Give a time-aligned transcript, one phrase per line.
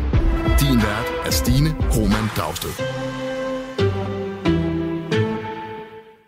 [0.60, 2.70] Din vært er Stine Roman Dragsted.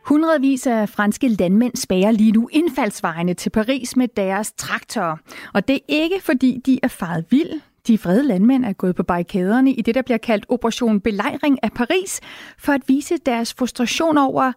[0.05, 5.17] Hundredvis af franske landmænd spærer lige nu indfaldsvejene til Paris med deres traktorer.
[5.53, 7.61] Og det er ikke fordi, de er faret vild.
[7.87, 11.71] De vrede landmænd er gået på barrikaderne i det, der bliver kaldt Operation Belejring af
[11.71, 12.19] Paris,
[12.57, 14.51] for at vise deres frustration over,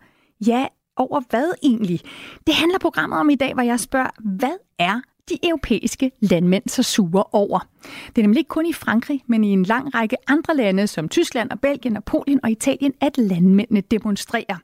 [0.46, 0.66] ja,
[0.96, 2.00] over hvad egentlig?
[2.46, 6.82] Det handler programmet om i dag, hvor jeg spørger, hvad er de europæiske landmænd så
[6.82, 7.58] sure over.
[8.06, 11.08] Det er nemlig ikke kun i Frankrig, men i en lang række andre lande, som
[11.08, 14.56] Tyskland og Belgien og Polen og Italien, at landmændene demonstrerer.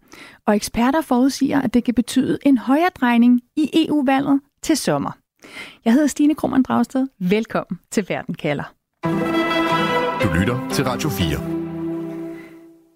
[0.46, 5.10] Og eksperter forudsiger, at det kan betyde en højere drejning i EU-valget til sommer.
[5.84, 7.06] Jeg hedder Stine Krummernd Dragsted.
[7.18, 8.72] Velkommen til Verden kalder.
[10.22, 11.59] Du lytter til Radio 4.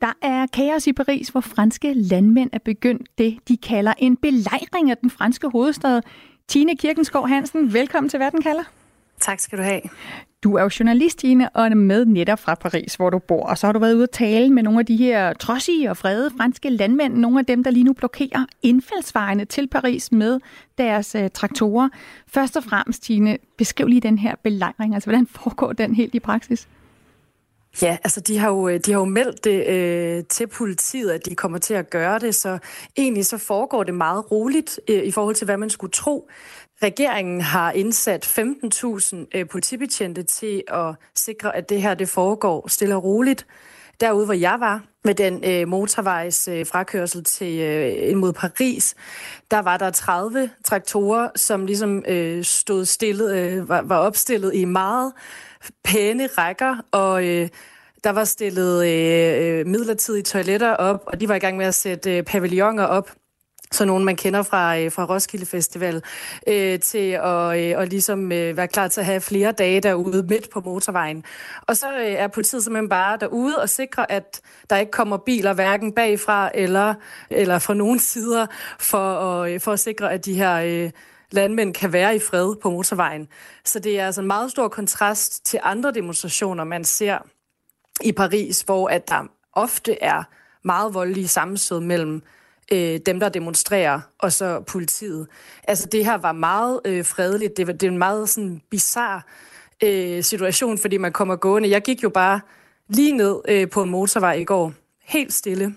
[0.04, 4.90] Der er kaos i Paris, hvor franske landmænd er begyndt det, de kalder en belejring
[4.90, 6.02] af den franske hovedstad.
[6.48, 8.62] Tine Kirkenskov Hansen, velkommen til Verden kalder.
[9.20, 9.80] Tak skal du have.
[10.42, 13.46] Du er jo journalist, Tine, og er med netop fra Paris, hvor du bor.
[13.46, 15.96] Og så har du været ude at tale med nogle af de her trodsige og
[15.96, 20.40] frede franske landmænd, nogle af dem, der lige nu blokerer indfaldsvejene til Paris med
[20.78, 21.88] deres uh, traktorer.
[22.26, 24.94] Først og fremmest, Tine, beskriv lige den her belejring.
[24.94, 26.68] Altså, hvordan foregår den helt i praksis?
[27.82, 31.26] Ja, altså de har jo, øh, de har jo meldt det øh, til politiet, at
[31.26, 32.58] de kommer til at gøre det, så
[32.96, 36.28] egentlig så foregår det meget roligt øh, i forhold til, hvad man skulle tro.
[36.82, 42.96] Regeringen har indsat 15.000 øh, politibetjente til at sikre, at det her det foregår stille
[42.96, 43.46] og roligt.
[44.00, 48.94] Derude, hvor jeg var, med den øh, motorvejs øh, frakørsel til øh, ind mod Paris,
[49.50, 54.64] der var der 30 traktorer, som ligesom øh, stod stillet, øh, var, var opstillet i
[54.64, 55.12] meget
[55.84, 57.48] pæne rækker, og øh,
[58.04, 61.74] der var stillet øh, øh, midlertidige toiletter op, og de var i gang med at
[61.74, 63.10] sætte øh, pavilloner op
[63.74, 66.02] så nogen man kender fra, øh, fra Roskilde Festival,
[66.46, 70.22] øh, til at øh, og ligesom øh, være klar til at have flere dage derude
[70.22, 71.24] midt på motorvejen.
[71.62, 75.52] Og så øh, er politiet simpelthen bare derude og sikrer, at der ikke kommer biler
[75.52, 76.94] hverken bagfra eller,
[77.30, 78.46] eller fra nogen sider,
[78.78, 80.54] for at, øh, for at sikre, at de her...
[80.54, 80.90] Øh,
[81.30, 83.28] landmænd kan være i fred på motorvejen.
[83.64, 87.18] Så det er altså en meget stor kontrast til andre demonstrationer, man ser
[88.02, 90.22] i Paris, hvor at der ofte er
[90.64, 92.22] meget voldelige sammenstød mellem
[92.72, 95.26] øh, dem, der demonstrerer, og så politiet.
[95.68, 97.56] Altså det her var meget øh, fredeligt.
[97.56, 99.22] Det, var, det er en meget sådan bizarre
[99.82, 101.70] øh, situation, fordi man kommer gående.
[101.70, 102.40] Jeg gik jo bare
[102.88, 105.74] lige ned øh, på en motorvej i går, helt stille.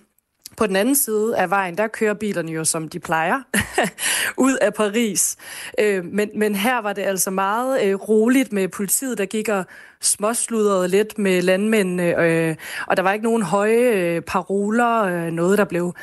[0.57, 3.41] På den anden side af vejen, der kører bilerne jo, som de plejer,
[4.45, 5.37] ud af Paris.
[5.79, 9.65] Øh, men, men her var det altså meget øh, roligt med politiet, der gik og
[10.01, 12.55] småsludrede lidt med landmændene, øh,
[12.87, 15.93] og der var ikke nogen høje øh, paroler, øh, noget der blev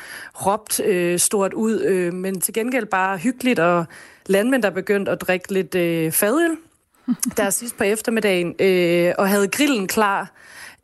[0.45, 3.85] råbt øh, stort ud, øh, men til gengæld bare hyggeligt, og
[4.25, 6.57] landmænd, der begyndte at drikke lidt øh, fadøl
[7.37, 10.31] der sidst på eftermiddagen, øh, og havde grillen klar,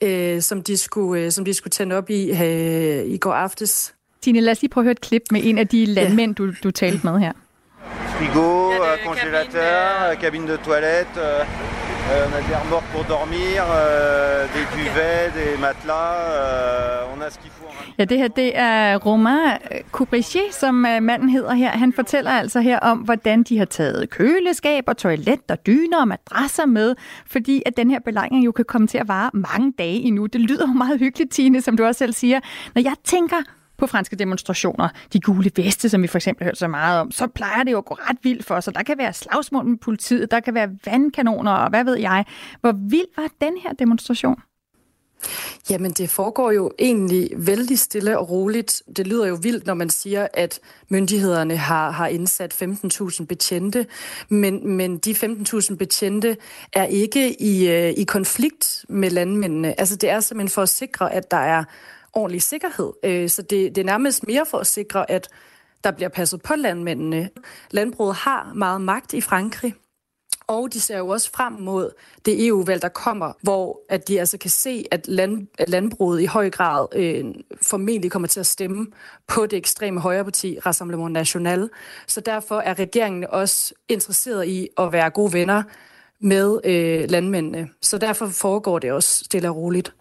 [0.01, 3.93] øh, som, de skulle, øh, som de skulle tænde op i øh, i går aftes.
[4.21, 6.45] Tine, lad os lige prøve at høre et klip med en af de landmænd, ja.
[6.45, 7.31] du, du talte med her.
[8.17, 8.71] Frigo,
[9.05, 11.21] congélateur, cabine de toilette,
[12.11, 17.29] euh, on a des remorques pour dormir, euh, des duvets, des matelas, euh, on a
[17.29, 17.67] ce qu'il faut.
[17.97, 19.57] Ja, det her det er Romain
[19.91, 21.69] Coubrichier, som øh, manden hedder her.
[21.69, 26.07] Han fortæller altså her om, hvordan de har taget køleskab og toilet og dyner og
[26.07, 26.95] madrasser med,
[27.25, 30.25] fordi at den her belejring jo kan komme til at vare mange dage endnu.
[30.25, 32.39] Det lyder jo meget hyggeligt, Tine, som du også selv siger.
[32.75, 33.37] Når jeg tænker
[33.81, 37.11] på franske demonstrationer, de gule veste, som vi for eksempel har hørt så meget om,
[37.11, 38.75] så plejer det jo at gå ret vildt for sig.
[38.75, 42.25] Der kan være slagsmål med politiet, der kan være vandkanoner og hvad ved jeg.
[42.61, 44.35] Hvor vild var den her demonstration?
[45.69, 48.83] Jamen, det foregår jo egentlig vældig stille og roligt.
[48.97, 50.59] Det lyder jo vildt, når man siger, at
[50.89, 53.85] myndighederne har, har indsat 15.000 betjente,
[54.29, 56.37] men, men de 15.000 betjente
[56.73, 59.79] er ikke i, øh, i konflikt med landmændene.
[59.79, 61.63] Altså, det er simpelthen for at sikre, at der er
[62.13, 62.93] ordentlig sikkerhed.
[63.03, 65.29] Øh, så det, det er nærmest mere for at sikre, at
[65.83, 67.29] der bliver passet på landmændene.
[67.71, 69.75] Landbruget har meget magt i Frankrig,
[70.47, 71.91] og de ser jo også frem mod
[72.25, 76.25] det EU-valg, der kommer, hvor at de altså kan se, at, land, at landbruget i
[76.25, 77.25] høj grad øh,
[77.61, 78.87] formentlig kommer til at stemme
[79.27, 81.69] på det ekstreme højreparti, Rassemblement National.
[82.07, 85.63] Så derfor er regeringen også interesseret i at være gode venner
[86.19, 87.69] med øh, landmændene.
[87.81, 89.93] Så derfor foregår det også stille og roligt.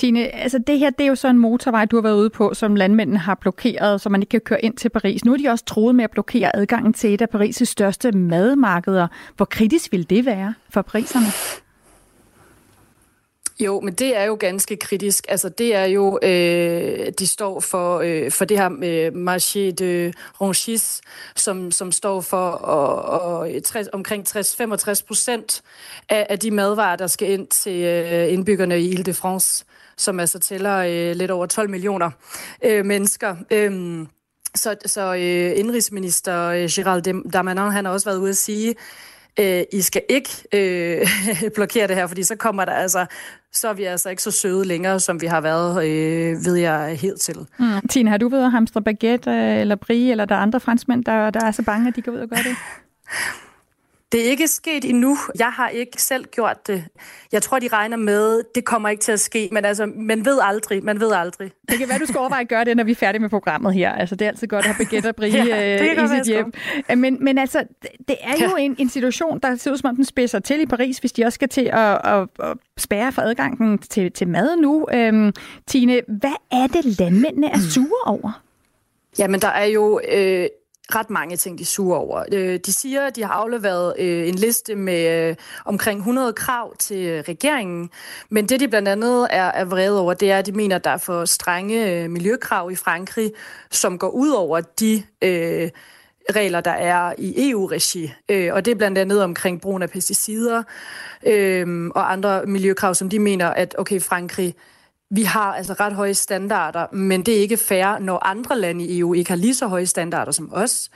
[0.00, 2.54] Tine, altså det her, det er jo så en motorvej, du har været ude på,
[2.54, 5.24] som landmændene har blokeret, så man ikke kan køre ind til Paris.
[5.24, 9.08] Nu er de også troet med at blokere adgangen til et af Paris' største madmarkeder.
[9.36, 11.26] Hvor kritisk vil det være for priserne?
[13.60, 15.26] Jo, men det er jo ganske kritisk.
[15.28, 20.12] Altså, det er jo, øh, de står for, øh, for det her øh, marché de
[20.40, 21.00] Ronchis,
[21.36, 23.02] som, som står for og,
[23.38, 25.62] og 60, omkring 60-65 procent
[26.08, 29.64] af, af de madvarer, der skal ind til øh, indbyggerne i Ile-de-France,
[30.00, 32.10] som altså tæller øh, lidt over 12 millioner
[32.64, 33.36] øh, mennesker.
[33.50, 34.06] Øh,
[34.54, 38.74] så så øh, indrigsminister øh, Gérald Darmanin, han har også været ude at sige,
[39.40, 41.06] øh, I skal ikke øh,
[41.56, 43.06] blokere det her, fordi så kommer der altså,
[43.52, 46.98] så er vi altså ikke så søde længere, som vi har været, øh, ved jeg
[47.00, 47.36] helt til.
[47.58, 47.88] Mm.
[47.90, 51.04] Tine, har du været at hamstre baguette øh, eller brie, eller der er andre franskmænd,
[51.04, 52.56] der, der er så bange, at de går ud og gør det?
[54.12, 55.16] Det er ikke sket endnu.
[55.38, 56.84] Jeg har ikke selv gjort det.
[57.32, 60.38] Jeg tror, de regner med, det kommer ikke til at ske, men altså, man ved
[60.42, 61.50] aldrig, man ved aldrig.
[61.68, 63.74] Det kan være, du skal overveje at gøre det, når vi er færdige med programmet
[63.74, 63.92] her.
[63.92, 66.52] Altså, det er altid godt at have baguette og brie ja, øh, i sit hjem.
[66.96, 67.64] Men, men altså,
[68.08, 68.64] det er jo ja.
[68.64, 71.24] en, en situation, der ser ud som om, den spidser til i Paris, hvis de
[71.24, 74.86] også skal til at, at, at spærre for adgangen til, til mad nu.
[74.92, 75.32] Øhm,
[75.66, 78.42] Tine, hvad er det, landmændene er sure over?
[79.18, 80.46] Jamen, der er jo øh,
[80.96, 82.24] ret mange ting, de suger over.
[82.32, 86.76] Øh, de siger, at de har afleveret øh, en liste med øh, omkring 100 krav
[86.76, 87.90] til regeringen,
[88.28, 90.84] men det, de blandt andet er, er vrede over, det er, at de mener, at
[90.84, 93.32] der er for strenge miljøkrav i Frankrig,
[93.70, 95.70] som går ud over de øh,
[96.34, 98.12] regler, der er i EU-regi.
[98.28, 100.62] Øh, og det er blandt andet omkring brugen af pesticider
[101.26, 104.54] øh, og andre miljøkrav, som de mener, at okay, Frankrig
[105.10, 108.98] vi har altså ret høje standarder, men det er ikke fair, når andre lande i
[108.98, 110.90] EU ikke har lige så høje standarder som os.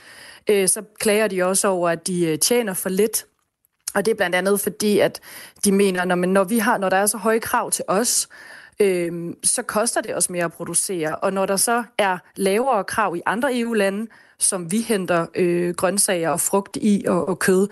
[0.50, 3.26] Øh, så klager de også over, at de øh, tjener for lidt.
[3.94, 5.20] Og det er blandt andet fordi, at
[5.64, 8.28] de mener, når, når, vi har, når der er så høje krav til os,
[8.80, 11.16] øh, så koster det også mere at producere.
[11.16, 14.06] Og når der så er lavere krav i andre EU-lande,
[14.38, 17.68] som vi henter øh, grøntsager og frugt i og, og kød,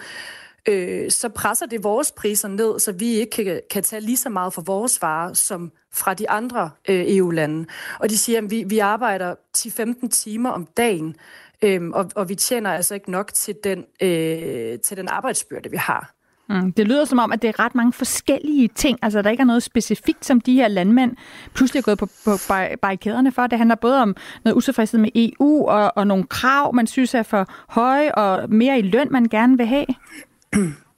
[0.68, 4.28] øh, så presser det vores priser ned, så vi ikke kan, kan tage lige så
[4.28, 7.66] meget for vores varer som fra de andre øh, EU-lande.
[7.98, 11.16] Og de siger, at vi, vi arbejder 10-15 timer om dagen,
[11.62, 15.76] øh, og, og vi tjener altså ikke nok til den, øh, til den arbejdsbyrde, vi
[15.76, 16.14] har.
[16.48, 18.98] Mm, det lyder som om, at det er ret mange forskellige ting.
[19.02, 21.16] Altså, der ikke er noget specifikt, som de her landmænd
[21.54, 22.30] pludselig er gået på, på
[22.82, 23.46] barrikaderne for.
[23.46, 27.22] Det handler både om noget utilfredshed med EU og, og nogle krav, man synes er
[27.22, 29.86] for høje, og mere i løn, man gerne vil have.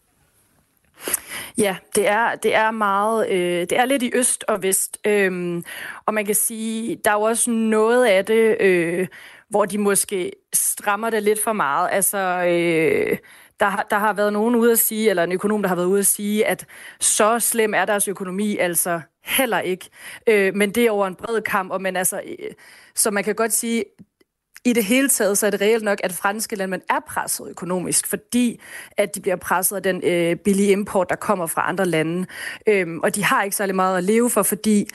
[1.59, 5.65] Ja, det er, det er meget, øh, det er lidt i øst og vest, øhm,
[6.07, 9.09] og man kan sige, der er jo også noget af det, øh,
[9.49, 11.89] hvor de måske strammer det lidt for meget.
[11.93, 13.19] Altså, øh,
[13.61, 15.99] der, der har været nogen ude at sige, eller en økonom, der har været ude
[15.99, 16.67] at sige, at
[17.01, 19.89] så slem er deres økonomi altså heller ikke.
[20.27, 22.51] Øh, men det er over en bred kamp, og men altså, øh,
[22.95, 23.85] så man kan godt sige,
[24.65, 28.07] i det hele taget, så er det reelt nok, at franske landmænd er presset økonomisk,
[28.07, 28.61] fordi
[28.97, 32.27] at de bliver presset af den øh, billige import, der kommer fra andre lande.
[32.67, 34.89] Øhm, og de har ikke særlig meget at leve for, fordi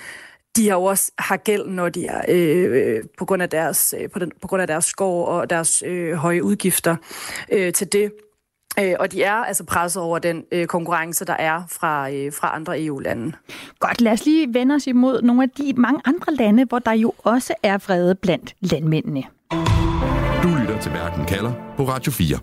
[0.56, 4.10] de har også har gæld, når de er øh, øh, på grund af deres øh,
[4.10, 6.96] på, den, på grund af deres skov og deres øh, høje udgifter
[7.52, 8.12] øh, til det.
[8.80, 12.56] Øh, og de er altså presset over den øh, konkurrence, der er fra, øh, fra
[12.56, 13.34] andre EU-lande.
[13.80, 16.92] Godt, lad os lige vende os imod nogle af de mange andre lande, hvor der
[16.92, 19.24] jo også er vrede blandt landmændene.
[20.44, 22.38] Du lytter til Verden kalder på Radio 4.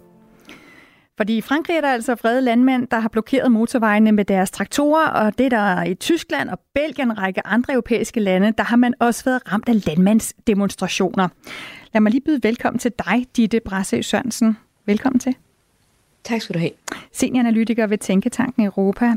[1.17, 5.08] Fordi i Frankrig er der altså vrede landmænd, der har blokeret motorvejene med deres traktorer,
[5.08, 8.76] og det der i Tyskland og Belgien og en række andre europæiske lande, der har
[8.76, 11.29] man også været ramt af landmandsdemonstrationer.
[11.94, 14.56] Lad mig lige byde velkommen til dig, Ditte Brasse Sørensen.
[14.86, 15.34] Velkommen til.
[16.25, 16.72] Tak skal du have.
[17.13, 19.15] Senioranalytiker ved Tænketanken Europa.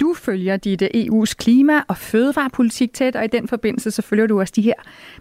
[0.00, 4.26] Du følger dit øh, EU's klima- og fødevarepolitik tæt, og i den forbindelse så følger
[4.26, 4.74] du også de her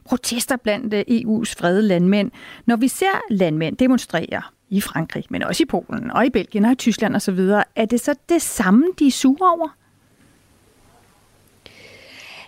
[0.06, 2.32] protester blandt øh, EU's frede landmænd.
[2.66, 6.72] Når vi ser landmænd demonstrere i Frankrig, men også i Polen og i Belgien og
[6.72, 7.40] i Tyskland osv.,
[7.76, 9.68] er det så det samme, de er sure over?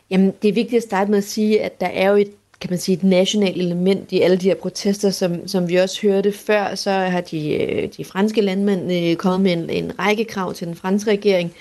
[0.10, 2.70] Jamen, det er vigtigt at starte med at sige, at der er jo et kan
[2.70, 6.32] man sige, et nationalt element i alle de her protester, som, som vi også hørte
[6.32, 10.68] før, så har de, øh, de franske landmænd kommet med en, en række krav til
[10.68, 11.54] den franske regering,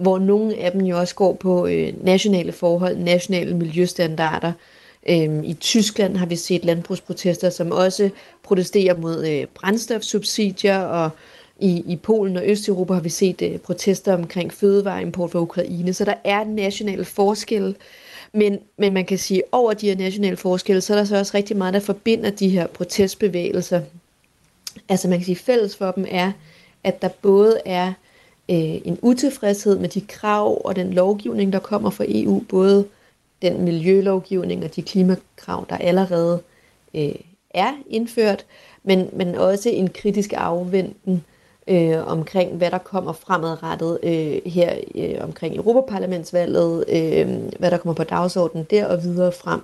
[0.00, 4.52] hvor nogle af dem jo også går på øh, nationale forhold, nationale miljøstandarder.
[5.08, 8.10] Øhm, I Tyskland har vi set landbrugsprotester, som også
[8.42, 11.10] protesterer mod øh, brændstofsubsidier, og
[11.60, 15.92] i, i Polen og Østeuropa har vi set øh, protester omkring fødevareimport fra Ukraine.
[15.92, 17.74] Så der er nationale forskelle,
[18.32, 21.16] men, men man kan sige, at over de her nationale forskelle, så er der så
[21.16, 23.80] også rigtig meget, der forbinder de her protestbevægelser.
[24.88, 26.32] Altså man kan sige, fælles for dem er,
[26.84, 27.92] at der både er
[28.50, 32.86] øh, en utilfredshed med de krav og den lovgivning, der kommer fra EU, både
[33.42, 36.42] den miljølovgivning og de klimakrav, der allerede
[36.94, 37.14] øh,
[37.50, 38.46] er indført,
[38.82, 41.24] men, men også en kritisk afventen
[41.68, 47.28] øh, omkring, hvad der kommer fremadrettet øh, her øh, omkring Europaparlamentsvalget, øh,
[47.58, 49.60] hvad der kommer på dagsordenen der og videre frem.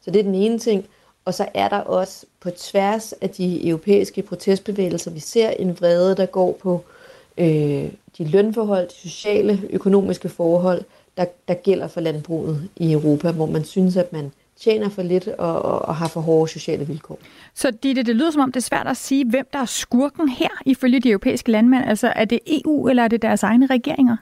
[0.00, 0.84] Så det er den ene ting.
[1.24, 6.16] Og så er der også på tværs af de europæiske protestbevægelser, vi ser en vrede,
[6.16, 6.84] der går på
[7.38, 10.82] øh, de lønforhold, de sociale, økonomiske forhold,
[11.16, 15.28] der, der gælder for landbruget i Europa, hvor man synes, at man tjener for lidt
[15.28, 17.18] og, og, og har for hårde sociale vilkår.
[17.54, 20.28] Så Ditte, det lyder som om, det er svært at sige, hvem der er skurken
[20.28, 21.84] her ifølge de europæiske landmænd.
[21.84, 24.16] Altså er det EU, eller er det deres egne regeringer?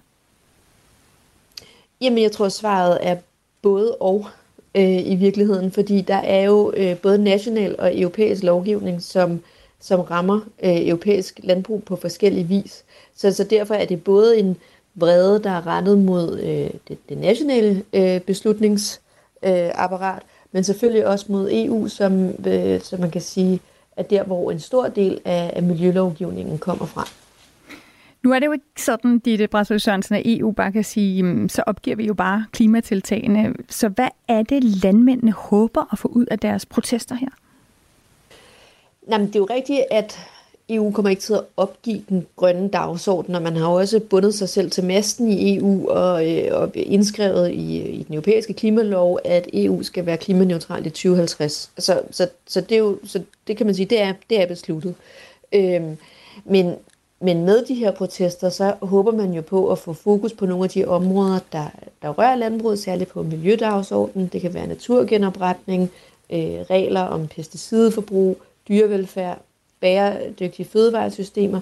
[2.00, 3.16] Jamen, jeg tror, svaret er
[3.62, 4.26] både og
[4.74, 9.40] øh, i virkeligheden, fordi der er jo øh, både national og europæisk lovgivning, som,
[9.84, 12.84] som rammer øh, europæisk landbrug på forskellige vis.
[13.16, 14.56] Så, så derfor er det både en
[14.94, 21.26] vrede, der er rettet mod øh, det, det nationale øh, beslutningsapparat, øh, men selvfølgelig også
[21.28, 23.60] mod EU, som, øh, som man kan sige,
[23.96, 27.08] er der, hvor en stor del af, af miljølovgivningen kommer fra.
[28.22, 31.62] Nu er det jo ikke sådan, Ditte Brasø Sørensen, at EU bare kan sige, så
[31.66, 33.54] opgiver vi jo bare klimatiltagene.
[33.68, 37.28] Så hvad er det, landmændene håber at få ud af deres protester her?
[39.10, 40.18] Jamen, det er jo rigtigt, at
[40.68, 44.48] EU kommer ikke til at opgive den grønne dagsorden, og man har også bundet sig
[44.48, 49.48] selv til masten i EU og, øh, og indskrevet i, i den europæiske klimalov, at
[49.52, 51.70] EU skal være klimaneutral i 2050.
[51.78, 54.46] Så, så, så, det, er jo, så det kan man sige, det er, det er
[54.46, 54.94] besluttet.
[55.52, 55.96] Øhm,
[56.44, 56.74] men,
[57.20, 60.64] men med de her protester, så håber man jo på at få fokus på nogle
[60.64, 61.66] af de områder, der,
[62.02, 64.30] der rører landbruget, særligt på miljødagsordenen.
[64.32, 65.90] Det kan være naturgenopretning,
[66.30, 69.38] øh, regler om pesticidforbrug, dyrevelfærd,
[69.80, 71.60] bæredygtige fødevaresystemer,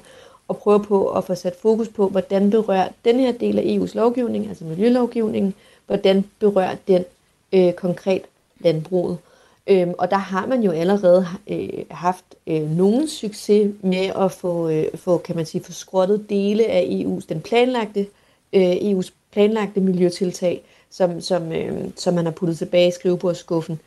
[0.48, 3.94] og prøve på at få sat fokus på, hvordan berører den her del af EU's
[3.94, 5.54] lovgivning, altså miljølovgivningen,
[5.86, 7.04] hvordan berører den
[7.52, 8.22] øh, konkret
[8.60, 9.18] landbruget.
[9.66, 14.68] Øhm, og der har man jo allerede øh, haft øh, nogen succes med at få,
[14.68, 18.06] øh, få, kan man sige, få skrottet dele af EU's, den planlagte,
[18.52, 23.80] øh, EU's planlagte miljøtiltag, som, som, øh, som man har puttet tilbage i skrivebordskuffen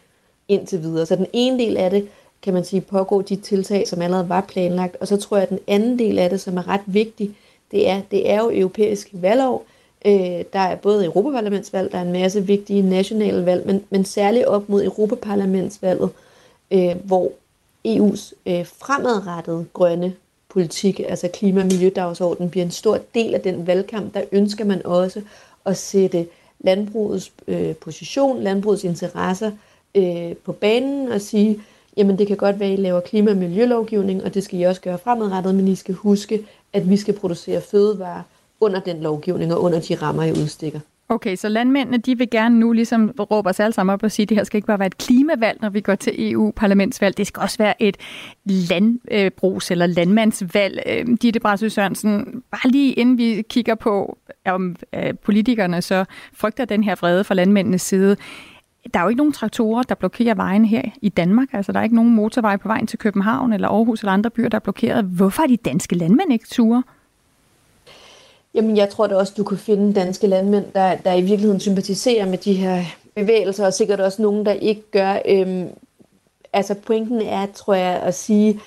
[0.47, 1.05] indtil videre.
[1.05, 2.07] Så den ene del af det
[2.45, 4.97] kan man sige, pågå de tiltag, som allerede var planlagt.
[4.99, 7.35] Og så tror jeg, at den anden del af det, som er ret vigtig,
[7.71, 9.65] det er, det er jo europæisk valgår.
[10.05, 14.45] Øh, der er både Europaparlamentsvalg, der er en masse vigtige nationale valg, men, men særligt
[14.45, 16.09] op mod Europaparlamentsvalget,
[16.71, 17.31] øh, hvor
[17.87, 20.13] EU's øh, fremadrettede grønne
[20.49, 24.13] politik, altså klima- og miljødagsordenen, bliver en stor del af den valgkamp.
[24.13, 25.21] Der ønsker man også
[25.65, 26.27] at sætte
[26.59, 29.51] landbrugets øh, position, landbrugets interesser
[29.95, 31.59] øh, på banen og sige,
[31.97, 34.63] jamen det kan godt være, at I laver klima- og miljølovgivning, og det skal I
[34.63, 38.21] også gøre fremadrettet, men I skal huske, at vi skal producere fødevarer
[38.59, 40.79] under den lovgivning og under de rammer, I udstikker.
[41.09, 44.23] Okay, så landmændene de vil gerne nu ligesom råbe os alle sammen op og sige,
[44.23, 47.17] at det her skal ikke bare være et klimavalg, når vi går til EU-parlamentsvalg.
[47.17, 47.97] Det skal også være et
[48.45, 50.83] landbrugs- eller landmandsvalg.
[50.87, 56.65] Øhm, Ditte Brasø Sørensen, bare lige inden vi kigger på, om øh, politikerne så frygter
[56.65, 58.17] den her vrede fra landmændenes side
[58.93, 61.47] der er jo ikke nogen traktorer, der blokerer vejen her i Danmark.
[61.53, 64.49] Altså, der er ikke nogen motorvej på vejen til København eller Aarhus eller andre byer,
[64.49, 65.05] der er blokeret.
[65.05, 66.83] Hvorfor er de danske landmænd ikke ture?
[68.53, 72.29] Jamen, jeg tror da også, du kan finde danske landmænd, der, der i virkeligheden sympatiserer
[72.29, 72.83] med de her
[73.15, 75.19] bevægelser, og sikkert også nogen, der ikke gør.
[75.29, 75.67] Øhm,
[76.53, 78.59] altså, pointen er, tror jeg, at sige,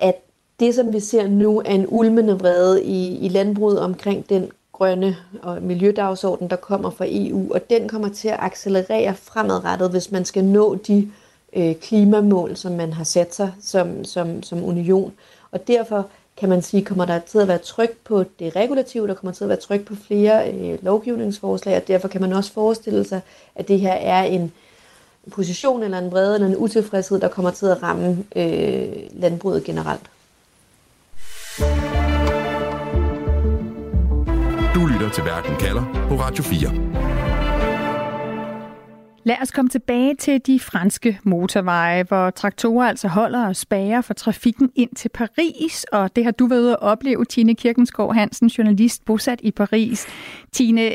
[0.00, 0.14] at
[0.60, 5.16] det, som vi ser nu, er en ulmende vrede i, i landbruget omkring den grønne
[5.42, 10.24] og miljødagsorden, der kommer fra EU, og den kommer til at accelerere fremadrettet, hvis man
[10.24, 11.10] skal nå de
[11.52, 15.12] øh, klimamål, som man har sat sig som, som, som union.
[15.50, 19.14] Og derfor kan man sige, kommer der til at være tryk på det regulative, der
[19.14, 23.04] kommer til at være tryk på flere øh, lovgivningsforslag, og derfor kan man også forestille
[23.04, 23.20] sig,
[23.54, 24.52] at det her er en
[25.32, 30.10] position eller en vrede eller en utilfredshed, der kommer til at ramme øh, landbruget generelt.
[35.14, 36.70] Til Verden kalder på Radio 4.
[39.24, 44.14] Lad os komme tilbage til de franske motorveje, hvor traktorer altså holder og spærer for
[44.14, 48.48] trafikken ind til Paris, og det har du været ude at opleve, Tine Kirkensgaard Hansen,
[48.48, 50.06] journalist bosat i Paris.
[50.52, 50.92] Tine,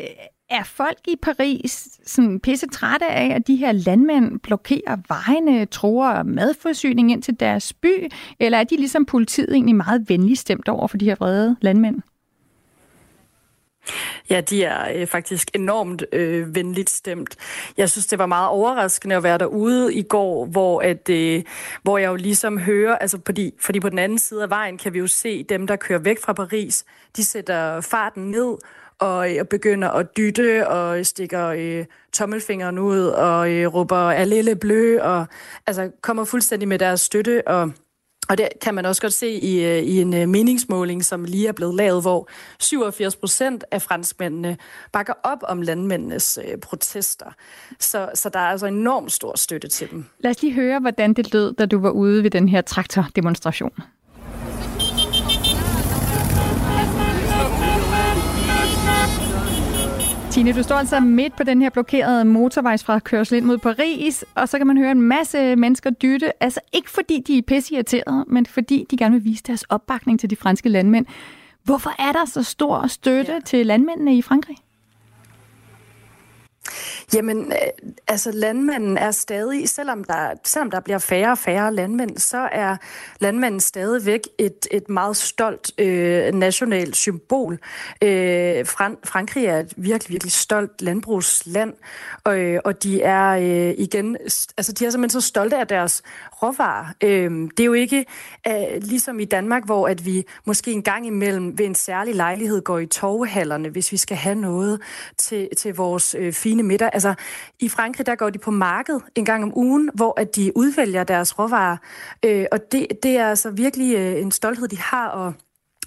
[0.50, 6.24] er folk i Paris sådan pisse trætte af, at de her landmænd blokerer vejene, tror
[6.24, 10.88] madforsyning ind til deres by, eller er de ligesom politiet egentlig meget venlig stemt over
[10.88, 12.02] for de her vrede landmænd?
[14.30, 17.36] Ja, de er øh, faktisk enormt øh, venligt stemt.
[17.78, 21.44] Jeg synes, det var meget overraskende at være derude i går, hvor, at, øh,
[21.84, 24.94] hvor jeg jo ligesom hører, altså fordi, fordi på den anden side af vejen kan
[24.94, 28.58] vi jo se dem, der kører væk fra Paris, de sætter farten ned
[29.00, 34.56] og, øh, og begynder at dytte og stikker øh, tommelfingeren ud og øh, råber lille
[34.56, 35.26] blø og
[35.68, 37.72] altså kommer fuldstændig med deres støtte og
[38.30, 41.48] og det kan man også godt se i, øh, i en øh, meningsmåling, som lige
[41.48, 44.58] er blevet lavet, hvor 87 procent af franskmændene
[44.92, 47.26] bakker op om landmændenes øh, protester.
[47.80, 50.06] Så, så der er altså enormt stor støtte til dem.
[50.20, 53.72] Lad os lige høre, hvordan det lød, da du var ude ved den her traktordemonstration.
[60.32, 64.58] Tine, du står altså midt på den her blokerede motorvejsfrakørsel ind mod Paris, og så
[64.58, 66.44] kan man høre en masse mennesker dytte.
[66.44, 70.30] Altså ikke fordi de er pisseirriterede, men fordi de gerne vil vise deres opbakning til
[70.30, 71.06] de franske landmænd.
[71.64, 73.40] Hvorfor er der så stor støtte ja.
[73.46, 74.58] til landmændene i Frankrig?
[77.14, 82.18] Jamen, øh, altså landmanden er stadig, selvom der, selvom der bliver færre og færre landmænd,
[82.18, 82.78] så er
[83.20, 87.60] landmanden stadigvæk et, et meget stolt øh, nationalt symbol.
[88.04, 91.74] Øh, Fran- Frankrig er et virkelig, virkelig stolt landbrugsland,
[92.24, 94.18] og, øh, og de er øh, igen,
[94.58, 96.02] altså de er simpelthen så stolte af deres
[96.44, 96.86] råvarer.
[97.04, 98.06] Øh, det er jo ikke
[98.48, 102.62] øh, ligesom i Danmark, hvor at vi måske en gang imellem ved en særlig lejlighed
[102.62, 104.82] går i torvehallerne, hvis vi skal have noget
[105.18, 107.24] til, til vores øh, fine middag Altså,
[107.60, 111.04] i Frankrig, der går de på marked en gang om ugen, hvor at de udvælger
[111.04, 111.78] deres råvarer.
[112.26, 115.34] Øh, og det, det er altså virkelig øh, en stolthed, de har, og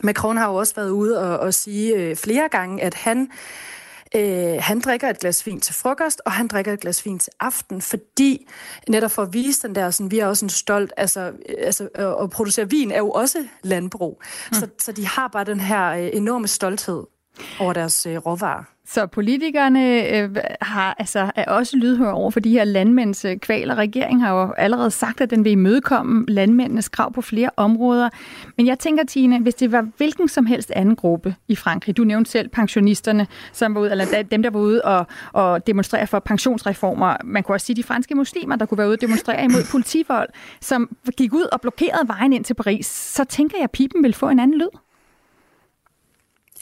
[0.02, 3.30] Macron har jo også været ude og, og sige øh, flere gange, at han
[4.16, 7.32] Øh, han drikker et glas vin til frokost, og han drikker et glas vin til
[7.40, 8.48] aften, fordi
[8.88, 11.88] netop for at vise den der, sådan, vi er også en stolt, altså, øh, altså
[12.22, 14.22] at producere vin er jo også landbrug.
[14.50, 14.54] Mm.
[14.54, 17.04] Så, så de har bare den her øh, enorme stolthed
[17.60, 18.64] over deres øh, råvarer.
[18.86, 23.74] Så politikerne øh, har, altså, er også lydhøre over for de her landmænds øh, kvaler.
[23.74, 28.08] Regeringen har jo allerede sagt, at den vil imødekomme landmændenes krav på flere områder.
[28.56, 32.04] Men jeg tænker, Tine, hvis det var hvilken som helst anden gruppe i Frankrig, du
[32.04, 36.18] nævnte selv pensionisterne, som var ude, eller dem, der var ude og, og demonstrere for
[36.18, 37.16] pensionsreformer.
[37.24, 40.28] Man kunne også sige de franske muslimer, der kunne være ude og demonstrere imod politivold,
[40.60, 42.86] som gik ud og blokerede vejen ind til Paris.
[42.86, 44.78] Så tænker jeg, at pipen vil få en anden lyd.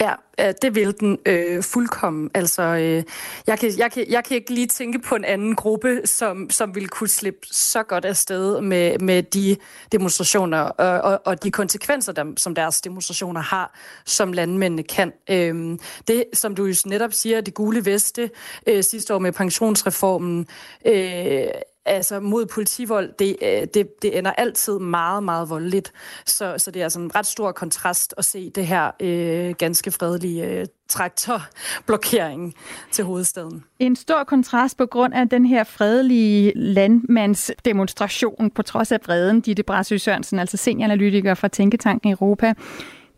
[0.00, 2.30] Ja, øh, det vil den øh, fuldkommen.
[2.34, 3.02] Altså, øh,
[3.46, 6.74] jeg, kan, jeg, kan, jeg kan ikke lige tænke på en anden gruppe, som, som
[6.74, 9.56] vil kunne slippe så godt afsted med, med de
[9.92, 15.12] demonstrationer og, og, og de konsekvenser, der, som deres demonstrationer har, som landmændene kan.
[15.30, 18.30] Øh, det, som du jo netop siger, det gule veste
[18.66, 20.46] øh, sidste år med pensionsreformen,
[20.86, 21.44] øh,
[21.90, 25.92] altså mod politivold, det, øh, det, det ender altid meget, meget voldeligt.
[26.26, 29.90] Så, så det er altså en ret stor kontrast at se det her øh, ganske
[29.90, 32.54] fredelige øh, traktorblokering
[32.90, 33.64] til hovedstaden.
[33.78, 39.62] En stor kontrast på grund af den her fredelige landmandsdemonstration, på trods af vreden, Ditte
[39.62, 42.54] Brassø Sørensen, altså senioranalytiker fra Tænketanken Europa.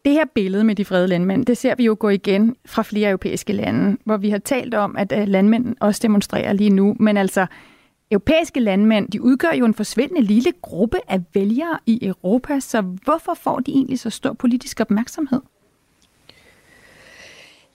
[0.05, 3.09] Det her billede med de frede landmænd, det ser vi jo gå igen fra flere
[3.11, 7.17] europæiske lande, hvor vi har talt om, at øh, landmænd også demonstrerer lige nu, men
[7.17, 7.47] altså
[8.13, 13.35] Europæiske landmænd de udgør jo en forsvindende lille gruppe af vælgere i Europa, så hvorfor
[13.35, 15.41] får de egentlig så stor politisk opmærksomhed?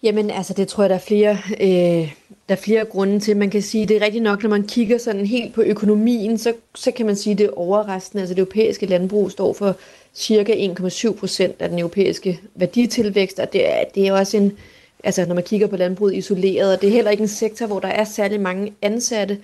[0.04, 2.14] Jamen, altså, det tror jeg, der er flere, øh,
[2.50, 3.38] der er flere grunde til.
[3.38, 6.54] Man kan sige, det er rigtigt nok, når man kigger sådan helt på økonomien, så,
[6.76, 8.22] så kan man sige, det er overraskende.
[8.22, 9.76] Altså, det europæiske landbrug står for
[10.16, 14.58] cirka 1,7 procent af den europæiske værditilvækst, og det er, det er også en,
[15.04, 17.80] altså, når man kigger på landbruget isoleret, og det er heller ikke en sektor, hvor
[17.80, 19.38] der er særlig mange ansatte.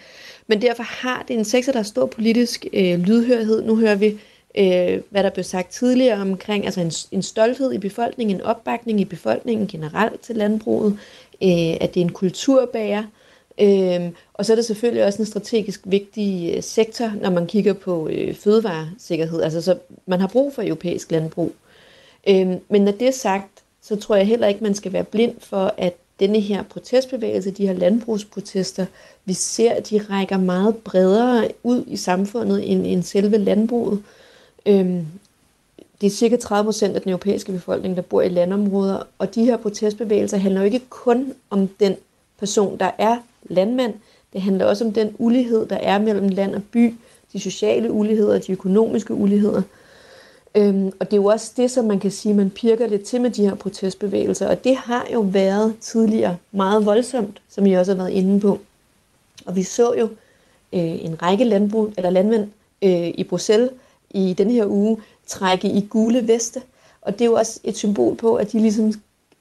[0.47, 3.63] Men derfor har det en sektor, der har stor politisk øh, lydhørhed.
[3.63, 4.19] Nu hører vi,
[4.57, 8.99] øh, hvad der blev sagt tidligere omkring altså en, en stolthed i befolkningen, en opbakning
[8.99, 10.93] i befolkningen generelt til landbruget,
[11.43, 13.03] øh, at det er en kulturbærer.
[13.59, 17.73] Øh, og så er det selvfølgelig også en strategisk vigtig øh, sektor, når man kigger
[17.73, 19.41] på øh, fødevaresikkerhed.
[19.41, 21.53] Altså så man har brug for europæisk landbrug.
[22.27, 23.49] Øh, men når det er sagt,
[23.81, 27.67] så tror jeg heller ikke, man skal være blind for, at denne her protestbevægelse, de
[27.67, 28.85] her landbrugsprotester,
[29.25, 34.03] vi ser, at de rækker meget bredere ud i samfundet end, end selve landbruget.
[34.65, 35.05] Øhm,
[36.01, 39.45] det er cirka 30 procent af den europæiske befolkning, der bor i landområder, og de
[39.45, 41.95] her protestbevægelser handler jo ikke kun om den
[42.39, 43.93] person, der er landmand.
[44.33, 46.95] Det handler også om den ulighed, der er mellem land og by,
[47.33, 49.61] de sociale uligheder, de økonomiske uligheder.
[50.55, 53.21] Øhm, og det er jo også det, som man kan sige, man pirker lidt til
[53.21, 57.91] med de her protestbevægelser, og det har jo været tidligere meget voldsomt, som I også
[57.91, 58.59] har været inde på.
[59.45, 60.03] Og vi så jo
[60.73, 62.47] øh, en række landbrug, eller landmænd
[62.81, 63.69] øh, i Bruxelles
[64.09, 66.61] i den her uge trække i gule veste,
[67.01, 68.93] og det er jo også et symbol på, at de ligesom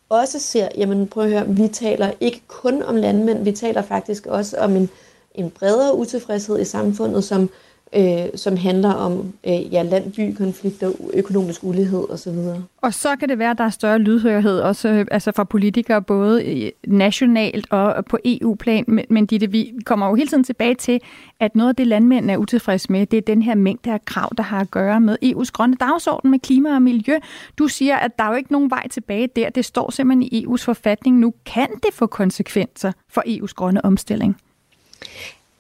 [0.09, 4.27] også ser, jamen prøv at høre, vi taler ikke kun om landmænd, vi taler faktisk
[4.27, 4.91] også om en,
[5.35, 7.51] en bredere utilfredshed i samfundet, som
[7.97, 12.39] øh, som handler om øh, ja, land-by-konflikter, økonomisk ulighed osv.
[12.83, 16.03] Og så kan det være, at der er større lydhørhed også øh, altså fra politikere,
[16.03, 21.01] både nationalt og på EU-plan, men, men det, vi kommer jo hele tiden tilbage til,
[21.41, 24.29] at noget af det landmænd er utilfredse med, det er den her mængde af krav,
[24.37, 27.19] der har at gøre med EU's grønne dagsorden med klima og miljø.
[27.59, 29.51] Du siger, at der er jo ikke nogen vej tilbage der.
[29.51, 31.35] Det står simpelthen i EU's forfatning nu.
[31.47, 34.37] Kan det få konsekvenser for EU's grønne omstilling?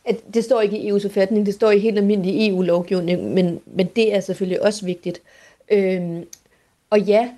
[0.05, 3.87] At det står ikke i EU's forfatning, det står i helt almindelig EU-lovgivning, men, men
[3.87, 5.23] det er selvfølgelig også vigtigt.
[5.71, 6.25] Øhm,
[6.91, 7.31] og ja,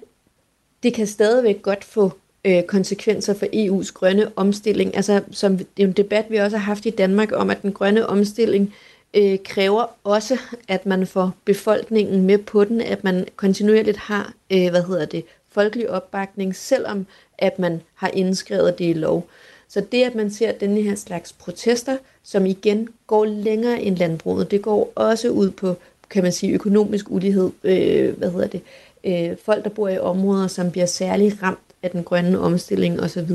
[0.82, 2.12] det kan stadigvæk godt få
[2.44, 4.96] øh, konsekvenser for EU's grønne omstilling.
[4.96, 7.72] Altså, som det er en debat, vi også har haft i Danmark om, at den
[7.72, 8.74] grønne omstilling
[9.14, 14.70] øh, kræver også, at man får befolkningen med på den, at man kontinuerligt har, øh,
[14.70, 17.06] hvad hedder det, folkelig opbakning, selvom
[17.38, 19.28] at man har indskrevet det i lov.
[19.74, 24.50] Så det, at man ser denne her slags protester, som igen går længere end landbruget,
[24.50, 25.74] det går også ud på,
[26.10, 28.60] kan man sige, økonomisk ulighed, øh, hvad hedder det,
[29.04, 33.28] øh, folk, der bor i områder, som bliver særlig ramt af den grønne omstilling osv.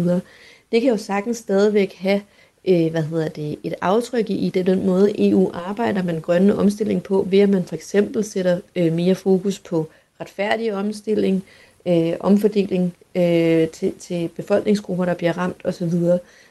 [0.72, 2.22] Det kan jo sagtens stadigvæk have
[2.68, 6.56] øh, hvad hedder det, et aftryk i det, den måde EU arbejder med den grønne
[6.56, 9.90] omstilling på, ved at man for eksempel sætter øh, mere fokus på
[10.22, 15.92] retfærdig omstilling, øh, øh, omfordeling øh, til, til befolkningsgrupper, der bliver ramt osv.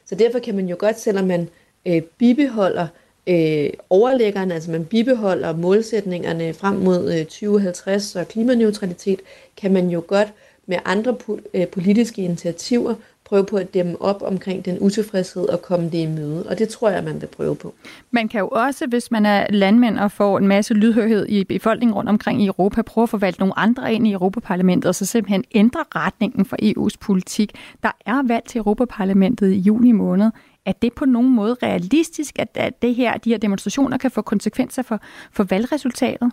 [0.07, 1.49] Så derfor kan man jo godt, selvom man
[1.87, 2.87] øh, bibeholder
[3.27, 9.21] øh, overlæggerne, altså man bibeholder målsætningerne frem mod øh, 2050 og klimaneutralitet,
[9.57, 10.29] kan man jo godt
[10.67, 12.95] med andre po- øh, politiske initiativer
[13.29, 16.47] prøve på at dæmme op omkring den utilfredshed og komme det i møde.
[16.49, 17.75] Og det tror jeg, man vil prøve på.
[18.11, 21.95] Man kan jo også, hvis man er landmænd og får en masse lydhørhed i befolkningen
[21.95, 25.45] rundt omkring i Europa, prøve at forvalte nogle andre ind i Europaparlamentet, og så simpelthen
[25.55, 27.53] ændre retningen for EU's politik.
[27.83, 30.31] Der er valg til Europaparlamentet i juni måned.
[30.65, 34.23] Er det på nogen måde realistisk, at, at det her, de her demonstrationer kan få
[34.23, 35.01] konsekvenser for,
[35.33, 36.31] for valgresultatet?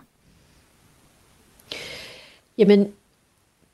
[2.58, 2.88] Jamen,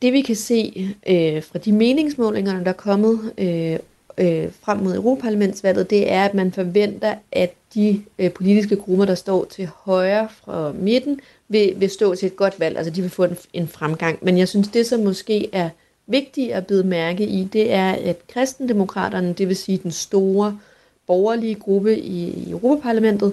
[0.03, 3.79] det vi kan se øh, fra de meningsmålinger, der er kommet øh,
[4.19, 9.15] øh, frem mod Europaparlamentsvalget, det er, at man forventer, at de øh, politiske grupper, der
[9.15, 12.77] står til højre fra midten, vil, vil stå til et godt valg.
[12.77, 14.19] Altså de vil få en, en fremgang.
[14.23, 15.71] Men jeg synes, det som måske er
[16.07, 20.59] vigtigt at bide mærke i, det er, at kristendemokraterne, det vil sige den store
[21.07, 23.33] borgerlige gruppe i, i Europaparlamentet,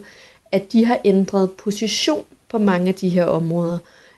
[0.51, 3.77] at de har ændret position på mange af de her områder.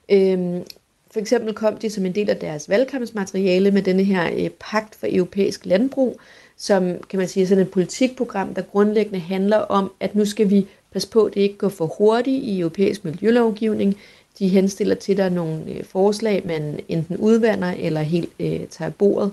[0.10, 0.64] Øhm,
[1.14, 4.96] for eksempel kom de som en del af deres valgkampsmateriale med denne her øh, pagt
[4.96, 6.20] for europæisk landbrug,
[6.58, 10.68] som kan man sige sådan et politikprogram, der grundlæggende handler om, at nu skal vi
[10.92, 13.98] passe på, at det ikke går for hurtigt i europæisk miljølovgivning.
[14.40, 19.32] De henstiller til, der nogle øh, forslag, man enten udvander eller helt øh, tager bordet.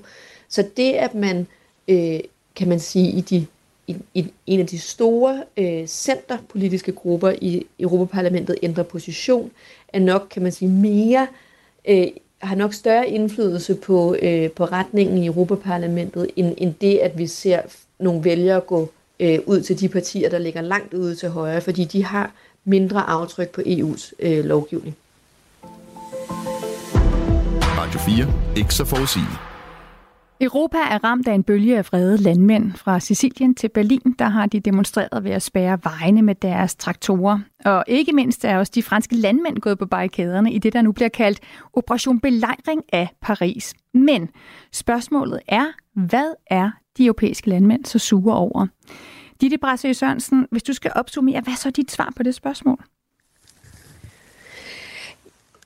[0.48, 1.46] Så det, at man,
[1.88, 2.20] øh,
[2.56, 3.46] kan man sige, i, de,
[3.86, 9.50] i, i en af de store øh, centerpolitiske grupper i Europaparlamentet ændrer position,
[9.88, 11.26] er nok, kan man sige, mere
[11.88, 12.06] øh,
[12.38, 17.26] har nok større indflydelse på, øh, på retningen i Europaparlamentet, end, end det, at vi
[17.26, 17.60] ser
[17.98, 21.84] nogle vælgere gå øh, ud til de partier, der ligger langt ude til højre, fordi
[21.84, 22.32] de har
[22.64, 24.96] mindre aftryk på EU's øh, lovgivning.
[27.62, 28.32] Radio 4.
[28.56, 29.47] Ikke så forudsigeligt.
[30.40, 32.72] Europa er ramt af en bølge af vrede landmænd.
[32.72, 37.40] Fra Sicilien til Berlin, der har de demonstreret ved at spærre vejene med deres traktorer.
[37.64, 40.92] Og ikke mindst er også de franske landmænd gået på barrikaderne i det, der nu
[40.92, 41.40] bliver kaldt
[41.72, 43.74] Operation Belejring af Paris.
[43.94, 44.28] Men
[44.72, 48.66] spørgsmålet er, hvad er de europæiske landmænd så sure over?
[49.40, 52.84] Ditte Brasse Sørensen, hvis du skal opsummere, hvad er så dit svar på det spørgsmål?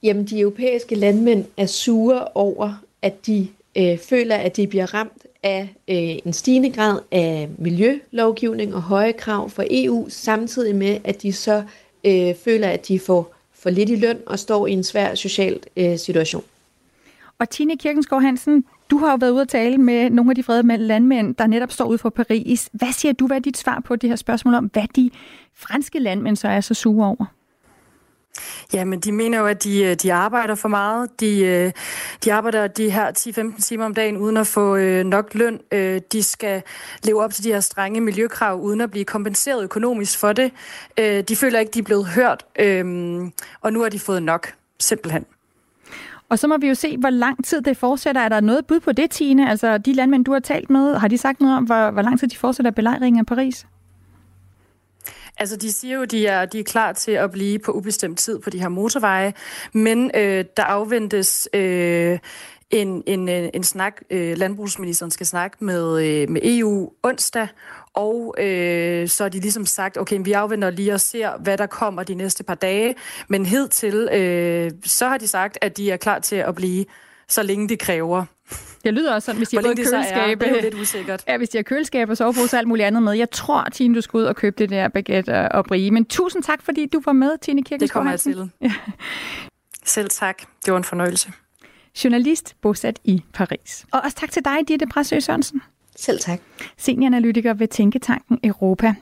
[0.02, 5.26] Jamen, de europæiske landmænd er sure over, at de øh, føler, at de bliver ramt
[5.42, 11.22] af øh, en stigende grad af miljølovgivning og høje krav fra EU, samtidig med, at
[11.22, 11.62] de så
[12.04, 15.60] øh, føler, at de får for lidt i løn og står i en svær social
[15.76, 16.44] øh, situation.
[17.38, 20.42] Og Tine Kirkensgaard Hansen, du har jo været ude at tale med nogle af de
[20.42, 22.68] fredede landmænd, der netop står ude for Paris.
[22.72, 25.10] Hvad siger du, hvad er dit svar på det her spørgsmål om, hvad de
[25.54, 27.26] franske landmænd så er så sure over?
[28.74, 31.20] Ja, men de mener jo, at de, øh, de arbejder for meget.
[31.20, 31.72] De, øh,
[32.24, 35.60] de arbejder de her 10-15 timer om dagen uden at få øh, nok løn.
[36.12, 36.62] De skal
[37.04, 40.52] leve op til de her strenge miljøkrav uden at blive kompenseret økonomisk for det.
[41.28, 42.44] De føler ikke, de er blevet hørt,
[43.60, 45.24] og nu har de fået nok, simpelthen.
[46.28, 48.20] Og så må vi jo se, hvor lang tid det fortsætter.
[48.20, 49.50] Er der noget bud på det, Tine?
[49.50, 52.20] Altså, de landmænd, du har talt med, har de sagt noget om, hvor, hvor lang
[52.20, 53.66] tid de fortsætter belejringen af Paris?
[55.38, 58.18] Altså, de siger jo, at de er, de er klar til at blive på ubestemt
[58.18, 59.32] tid på de her motorveje,
[59.72, 62.18] men øh, der afventes øh,
[62.70, 67.48] en, en, øh, en snak, øh, landbrugsministeren skal snakke med, øh, med EU onsdag,
[67.94, 71.66] og øh, så har de ligesom sagt, okay, vi afventer lige og ser, hvad der
[71.66, 72.94] kommer de næste par dage,
[73.28, 76.84] men hidtil, øh, så har de sagt, at de er klar til at blive,
[77.28, 78.24] så længe de kræver.
[78.84, 80.74] Det lyder også sådan, hvis de har både det er, køleskab, det er jo lidt
[80.74, 81.24] usikkert.
[81.28, 83.12] ja, hvis de har køleskab og sovepose og alt muligt andet med.
[83.12, 85.90] Jeg tror, Tine, du skal ud og købe det der baguette og- brie.
[85.90, 88.52] Men tusind tak, fordi du var med, Tine Kirkensgaard Det kommer jeg Hansen.
[88.62, 88.72] til.
[89.84, 90.42] Selv tak.
[90.64, 91.32] Det var en fornøjelse.
[92.04, 93.86] Journalist bosat i Paris.
[93.92, 95.62] Og også tak til dig, Ditte Brasø Sørensen.
[95.96, 96.40] Selv tak.
[96.78, 98.94] senioranalytiker ved Tænketanken Europa.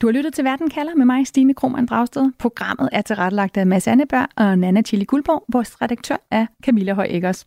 [0.00, 2.32] Du har lyttet til Verden kalder med mig, Stine Krohmann Dragsted.
[2.38, 5.44] Programmet er tilrettelagt af Mads Anneberg og Nana Chili Guldborg.
[5.52, 7.46] Vores redaktør er Camilla Høj Eggers.